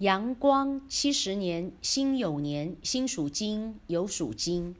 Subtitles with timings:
[0.00, 4.74] 阳光七十年，辛酉年，辛属金，酉属金。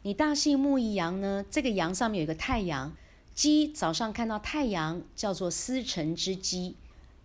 [0.00, 1.44] 你大姓木一阳呢？
[1.50, 2.96] 这个阳上面有一个太阳，
[3.34, 6.76] 鸡早上看到太阳叫做司晨之鸡，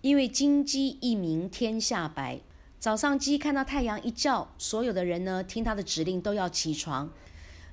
[0.02, 2.42] 因为金鸡一鸣天下白。
[2.78, 7.10] 早上鸡看到太阳一叫，所有的人呢听他的指令都要起床。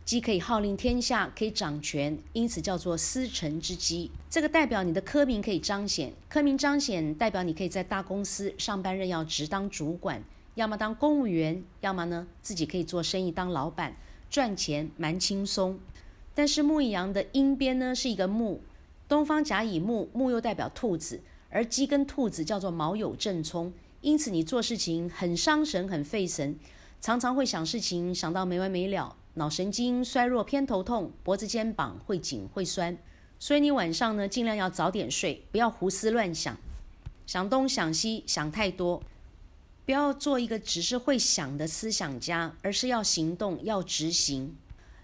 [0.05, 4.11] 鸡可以号令天下，可以掌权，因此叫做司晨之鸡。
[4.29, 10.21] 这个代表你的科名可以彰显，科名彰显代表你可以在大公司上班任要职当主管，
[10.57, 13.95] 要么当公务员，要么呢自己可以做生意当老板，
[14.29, 15.79] 赚钱蛮轻松。
[16.35, 18.61] 但是木一阳的阴边呢是一个木，
[19.09, 26.59] 东方甲乙木，木又代表兔子，而鸡跟兔子叫做卯酉正冲，因此你做事情很伤神，很费神，
[27.01, 29.17] 常常会想事情想到没完没了。
[29.41, 32.99] 脑神经衰弱，偏头痛，脖子肩膀会紧会酸，
[33.39, 36.55] 所以你晚上呢尽量要早点睡，不要胡思乱想，
[37.27, 39.03] 想东想西想太多，
[39.87, 44.55] 不要做一个只是会想的思想家，而是要行动要执行。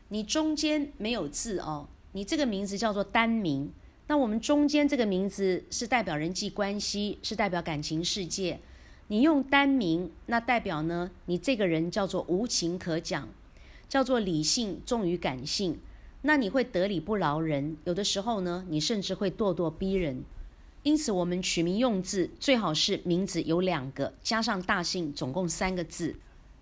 [0.09, 3.73] 你中间没有字哦，你这个名字叫做单名，
[4.07, 8.61] 那我们中间这个名字是代表人际关系，是代表感情世界。
[9.09, 13.27] 你用单名，那代表呢你这个人叫做无情可讲。
[13.89, 15.79] 叫做理性重于感性，
[16.23, 20.25] 那你会得理不饶人，有的时候呢，你甚至会咄咄逼人。
[20.83, 26.15] 因此，我们取名用字最好是名字有两个，加上大姓，总共三个字。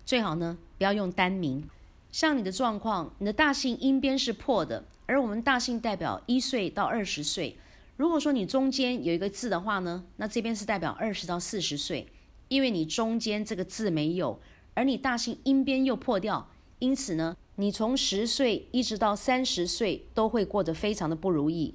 [0.03, 1.63] 最好呢，不要用单名。
[2.11, 7.57] 像你的状况，你的大姓音边是破的，而我们大姓代表一岁到二十岁。
[7.97, 12.07] 如果说你中间有一个字的话呢，那这边是代表二十到四十岁，
[12.47, 14.39] 因为你中间这个字没有，
[14.73, 16.49] 而你大姓音边又破掉。
[16.79, 21.73] 因此呢，你从十岁一直到三十岁都会过得非常的不如意。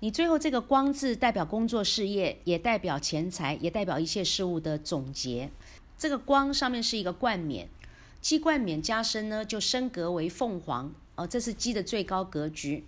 [0.00, 5.48] 你最后这个“光”字代表工作事业，也代表钱财，也代表一切事物的总结。
[5.96, 7.68] 这个“光”上面是一个冠冕，
[8.20, 12.84] 鸡冠冕加身呢，就升格为凤凰哦，这是鸡的最高格局。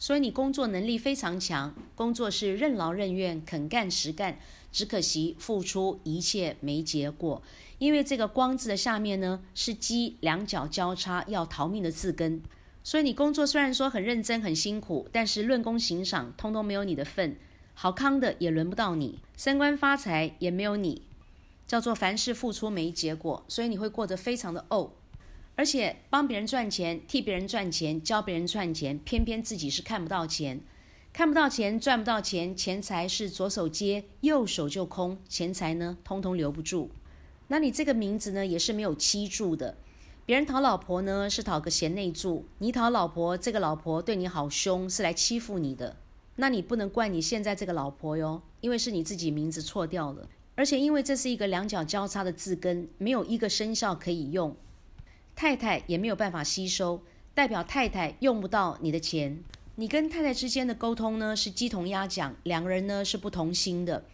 [0.00, 4.40] 所以你工作能力非常强，工作是任劳任怨、肯干实干，
[4.72, 7.42] 只可惜付出一切没结果。
[7.78, 12.42] 因为这个“光”字的下面呢是鸡两脚交叉要逃命的字根，
[12.82, 17.36] 所以你工作虽然说很认真很辛苦，但是论功行赏通通没有你的份，
[17.74, 21.02] 好康的也轮不到你，升官发财也没有你，
[21.66, 24.90] 叫做凡事付出没结果，所以你会过得非常的怄，
[25.60, 30.58] 而且帮别人赚钱、替别人赚钱、教别人赚钱，偏偏自己是看不到钱，
[31.12, 36.90] 看不到钱赚不到钱，钱财是左手接右手就空，钱财呢通通留不住。
[37.48, 39.76] 那你这个名字呢，也是没有期住的。
[40.24, 45.94] 别人讨老婆呢，是讨个贤内助；你讨老婆，这个老婆对你好凶，是来欺负你的。
[46.36, 50.26] 那你不能怪你现在这个老婆哟，因为是你自己名字错掉了。
[50.54, 54.56] 而且因为这是一个两脚交叉的字根，没有一个生肖可以用，
[55.40, 57.00] 太太也没有办法吸收，
[57.32, 59.42] 代表太太用不到你的钱。
[59.76, 64.04] 你跟太太之间的沟通呢，是鸡同鸭讲，两个人呢是不同心的。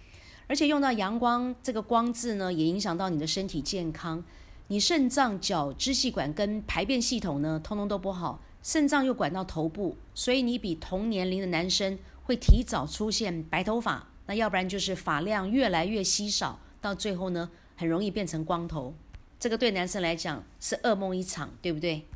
[0.46, 4.22] 而且用到阳光这个“光”字呢，也影响到你的身体健康。
[4.68, 8.40] 你肾脏、脚、支气管跟排便系统呢，通通都不好。
[8.62, 14.06] 肾脏又管到头部，所以你比同年龄的男生会提早出现白头发。
[14.26, 18.94] 那要不然就是发量越来越稀少，到最后呢，很容易变成光头。
[19.38, 22.06] 这个对男生来讲是噩梦一场，对不对？